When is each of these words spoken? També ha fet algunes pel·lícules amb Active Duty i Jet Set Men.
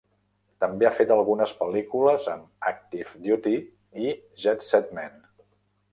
També 0.63 0.87
ha 0.87 0.91
fet 0.99 1.13
algunes 1.15 1.53
pel·lícules 1.59 2.25
amb 2.37 2.71
Active 2.71 3.23
Duty 3.27 3.55
i 4.07 4.17
Jet 4.47 4.71
Set 4.73 4.91
Men. 5.01 5.19